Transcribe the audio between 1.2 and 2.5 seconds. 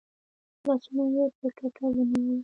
پر ټتر ونیول.